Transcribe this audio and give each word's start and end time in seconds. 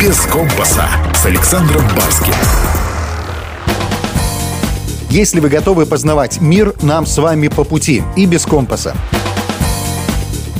«Без 0.00 0.16
компаса» 0.26 0.88
с 1.12 1.26
Александром 1.26 1.82
Барским. 1.96 2.32
Если 5.10 5.40
вы 5.40 5.48
готовы 5.48 5.86
познавать 5.86 6.40
мир, 6.40 6.72
нам 6.82 7.04
с 7.04 7.18
вами 7.18 7.48
по 7.48 7.64
пути 7.64 8.04
и 8.14 8.26
без 8.26 8.46
компаса. 8.46 8.94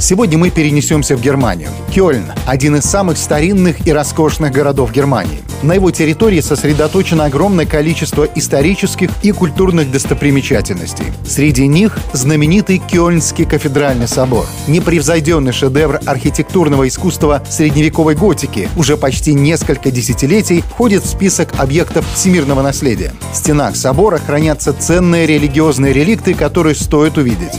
Сегодня 0.00 0.38
мы 0.38 0.50
перенесемся 0.50 1.16
в 1.16 1.20
Германию. 1.20 1.70
Кёльн– 1.92 2.32
один 2.46 2.76
из 2.76 2.84
самых 2.84 3.18
старинных 3.18 3.84
и 3.84 3.92
роскошных 3.92 4.52
городов 4.52 4.92
Германии. 4.92 5.40
На 5.62 5.72
его 5.74 5.90
территории 5.90 6.40
сосредоточено 6.40 7.24
огромное 7.24 7.66
количество 7.66 8.22
исторических 8.36 9.10
и 9.24 9.32
культурных 9.32 9.90
достопримечательностей. 9.90 11.06
Среди 11.26 11.66
них 11.66 11.98
знаменитый 12.12 12.78
Кёльнский 12.78 13.44
кафедральный 13.44 14.06
собор. 14.06 14.46
Непревзойденный 14.68 15.50
шедевр 15.50 16.00
архитектурного 16.06 16.86
искусства 16.86 17.42
средневековой 17.50 18.14
готики 18.14 18.68
уже 18.76 18.96
почти 18.96 19.34
несколько 19.34 19.90
десятилетий 19.90 20.62
входит 20.62 21.02
в 21.02 21.08
список 21.08 21.58
объектов 21.58 22.06
всемирного 22.14 22.62
наследия. 22.62 23.12
В 23.32 23.36
стенах 23.36 23.74
собора 23.74 24.18
хранятся 24.18 24.72
ценные 24.72 25.26
религиозные 25.26 25.92
реликты, 25.92 26.34
которые 26.34 26.76
стоит 26.76 27.18
увидеть. 27.18 27.58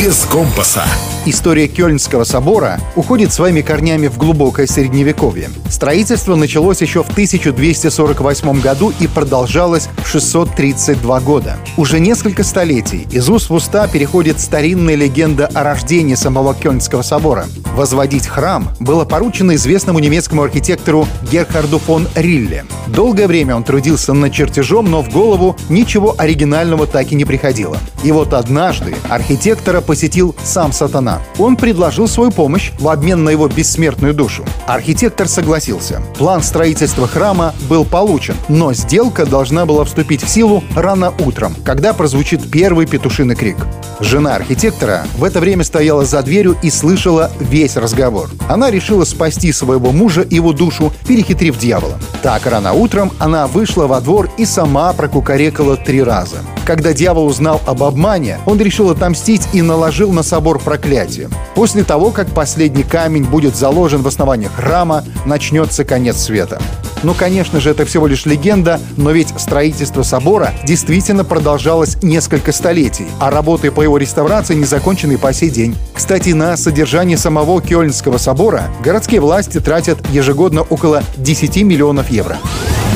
«Без 0.00 0.24
компаса» 0.24 0.84
История 1.26 1.68
Кёльнского 1.68 2.24
собора 2.24 2.80
уходит 2.96 3.30
своими 3.30 3.60
корнями 3.60 4.06
в 4.06 4.16
глубокое 4.16 4.66
средневековье. 4.66 5.50
Строительство 5.68 6.34
началось 6.34 6.80
еще 6.80 7.02
в 7.02 7.10
1248 7.10 8.60
году 8.62 8.90
и 8.98 9.06
продолжалось 9.06 9.90
632 10.06 11.20
года. 11.20 11.58
Уже 11.76 12.00
несколько 12.00 12.42
столетий 12.42 13.06
из 13.10 13.28
уст 13.28 13.50
в 13.50 13.54
уста 13.54 13.86
переходит 13.86 14.40
старинная 14.40 14.94
легенда 14.94 15.46
о 15.52 15.62
рождении 15.62 16.14
самого 16.14 16.54
Кёльнского 16.54 17.02
собора. 17.02 17.44
Возводить 17.74 18.26
храм 18.26 18.70
было 18.80 19.04
поручено 19.04 19.54
известному 19.56 19.98
немецкому 19.98 20.42
архитектору 20.42 21.06
Герхарду 21.30 21.78
фон 21.78 22.08
Рилле. 22.14 22.64
Долгое 22.86 23.26
время 23.26 23.56
он 23.56 23.62
трудился 23.62 24.14
над 24.14 24.32
чертежом, 24.32 24.90
но 24.90 25.02
в 25.02 25.10
голову 25.10 25.54
ничего 25.68 26.14
оригинального 26.16 26.86
так 26.86 27.12
и 27.12 27.14
не 27.14 27.26
приходило. 27.26 27.76
И 28.02 28.12
вот 28.12 28.32
однажды 28.32 28.94
архитектора 29.08 29.80
посетил 29.80 30.34
сам 30.42 30.72
сатана. 30.72 31.20
Он 31.38 31.56
предложил 31.56 32.08
свою 32.08 32.30
помощь 32.30 32.72
в 32.78 32.88
обмен 32.88 33.24
на 33.24 33.30
его 33.30 33.48
бессмертную 33.48 34.14
душу. 34.14 34.44
Архитектор 34.66 35.28
согласился. 35.28 36.02
План 36.16 36.42
строительства 36.42 37.06
храма 37.06 37.54
был 37.68 37.84
получен, 37.84 38.34
но 38.48 38.72
сделка 38.72 39.26
должна 39.26 39.66
была 39.66 39.84
вступить 39.84 40.22
в 40.22 40.28
силу 40.28 40.64
рано 40.74 41.12
утром, 41.18 41.54
когда 41.64 41.92
прозвучит 41.92 42.50
первый 42.50 42.86
петушиный 42.86 43.34
крик. 43.34 43.56
Жена 44.00 44.34
архитектора 44.36 45.04
в 45.16 45.24
это 45.24 45.40
время 45.40 45.62
стояла 45.64 46.04
за 46.04 46.22
дверью 46.22 46.56
и 46.62 46.70
слышала 46.70 47.30
весь 47.38 47.76
разговор. 47.76 48.30
Она 48.48 48.70
решила 48.70 49.04
спасти 49.04 49.52
своего 49.52 49.92
мужа 49.92 50.22
и 50.22 50.36
его 50.36 50.52
душу, 50.52 50.92
перехитрив 51.06 51.58
дьявола. 51.58 51.98
Так 52.22 52.46
рано 52.46 52.72
утром 52.72 53.12
она 53.18 53.46
вышла 53.46 53.86
во 53.86 54.00
двор 54.00 54.30
и 54.38 54.46
сама 54.46 54.92
прокукарекала 54.94 55.76
три 55.76 56.02
раза. 56.02 56.38
Когда 56.70 56.92
дьявол 56.92 57.26
узнал 57.26 57.60
об 57.66 57.82
обмане, 57.82 58.38
он 58.46 58.60
решил 58.60 58.90
отомстить 58.90 59.42
и 59.52 59.60
наложил 59.60 60.12
на 60.12 60.22
собор 60.22 60.60
проклятие. 60.60 61.28
После 61.56 61.82
того, 61.82 62.12
как 62.12 62.28
последний 62.28 62.84
камень 62.84 63.24
будет 63.24 63.56
заложен 63.56 64.02
в 64.02 64.06
основании 64.06 64.46
храма, 64.46 65.02
начнется 65.26 65.84
конец 65.84 66.18
света. 66.18 66.62
Ну, 67.02 67.12
конечно 67.12 67.58
же, 67.58 67.70
это 67.70 67.84
всего 67.84 68.06
лишь 68.06 68.24
легенда, 68.24 68.80
но 68.96 69.10
ведь 69.10 69.34
строительство 69.36 70.04
собора 70.04 70.52
действительно 70.64 71.24
продолжалось 71.24 72.00
несколько 72.04 72.52
столетий, 72.52 73.08
а 73.18 73.32
работы 73.32 73.72
по 73.72 73.82
его 73.82 73.98
реставрации 73.98 74.54
не 74.54 74.64
закончены 74.64 75.18
по 75.18 75.32
сей 75.32 75.50
день. 75.50 75.76
Кстати, 75.92 76.28
на 76.28 76.56
содержание 76.56 77.18
самого 77.18 77.60
Кёльнского 77.60 78.18
собора 78.18 78.70
городские 78.84 79.20
власти 79.20 79.58
тратят 79.58 79.98
ежегодно 80.10 80.62
около 80.62 81.02
10 81.16 81.64
миллионов 81.64 82.12
евро. 82.12 82.38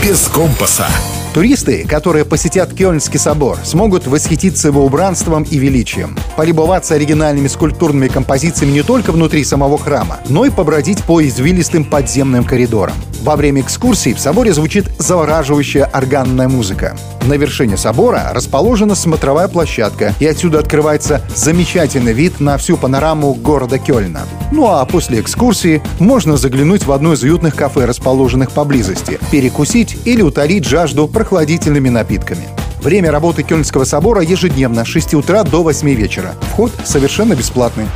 «Без 0.01 0.29
компаса» 0.29 0.87
Туристы, 1.35 1.85
которые 1.85 2.25
посетят 2.25 2.73
Кёльнский 2.75 3.19
собор, 3.19 3.59
смогут 3.65 4.07
восхититься 4.07 4.69
его 4.69 4.87
убранством 4.87 5.43
и 5.43 5.59
величием, 5.59 6.17
полюбоваться 6.37 6.95
оригинальными 6.95 7.49
скульптурными 7.49 8.07
композициями 8.07 8.71
не 8.71 8.83
только 8.85 9.11
внутри 9.11 9.43
самого 9.43 9.77
храма, 9.77 10.21
но 10.29 10.45
и 10.45 10.51
побродить 10.51 11.03
по 11.03 11.21
извилистым 11.21 11.87
подземным 11.87 12.45
коридорам. 12.45 12.95
Во 13.25 13.37
время 13.37 13.63
экскурсии 13.63 14.13
в 14.13 14.21
соборе 14.21 14.53
звучит 14.53 14.85
завораживающая 14.99 15.87
органная 15.87 16.47
музыка. 16.47 16.95
На 17.23 17.33
вершине 17.39 17.79
собора 17.79 18.31
расположена 18.35 18.95
смотровая 18.95 19.49
площадка, 19.49 20.13
и 20.21 20.27
отсюда 20.27 20.59
открывается 20.59 21.23
замечательный 21.35 22.13
вид 22.13 22.39
на 22.39 22.59
всю 22.59 22.77
панораму 22.77 23.33
города 23.33 23.79
Кёльна. 23.79 24.21
Ну 24.53 24.69
а 24.69 24.85
после 24.85 25.21
экскурсии 25.21 25.83
можно 25.99 26.37
заглянуть 26.37 26.85
в 26.85 26.93
одно 26.93 27.15
из 27.15 27.23
уютных 27.23 27.57
кафе, 27.57 27.87
расположенных 27.87 28.51
поблизости, 28.51 29.19
перекусить 29.31 29.97
или 30.05 30.21
утолить 30.21 30.67
жажду 30.67 31.09
прохладительными 31.09 31.89
напитками. 31.89 32.45
Время 32.83 33.11
работы 33.11 33.43
Кёльнского 33.43 33.85
собора 33.85 34.21
ежедневно 34.21 34.85
с 34.85 34.89
6 34.89 35.15
утра 35.15 35.45
до 35.45 35.63
8 35.63 35.89
вечера. 35.95 36.35
Вход 36.53 36.73
совершенно 36.85 37.35
бесплатный. 37.35 37.87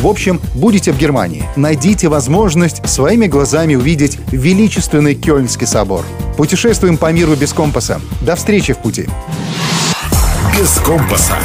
В 0.00 0.06
общем, 0.06 0.40
будете 0.54 0.92
в 0.92 0.98
Германии, 0.98 1.44
найдите 1.56 2.08
возможность 2.08 2.88
своими 2.88 3.26
глазами 3.26 3.74
увидеть 3.74 4.18
величественный 4.32 5.14
Кёльнский 5.14 5.66
собор. 5.66 6.06
Путешествуем 6.38 6.96
по 6.96 7.12
миру 7.12 7.36
без 7.36 7.52
компаса. 7.52 8.00
До 8.22 8.34
встречи 8.34 8.72
в 8.72 8.78
пути. 8.78 9.06
Без 10.58 10.70
компаса. 10.78 11.36